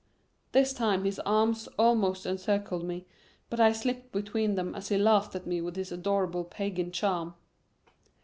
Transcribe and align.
This 0.51 0.73
time 0.73 1.03
his 1.03 1.19
arms 1.27 1.69
almost 1.77 2.25
encircled 2.25 2.83
me, 2.83 3.05
but 3.51 3.59
I 3.59 3.71
slipped 3.71 4.11
between 4.11 4.55
them 4.55 4.73
as 4.73 4.87
he 4.89 4.97
laughed 4.97 5.35
at 5.35 5.45
me 5.45 5.61
with 5.61 5.75
his 5.75 5.91
adorable 5.91 6.43
pagan 6.43 6.91
charm. 6.91 7.35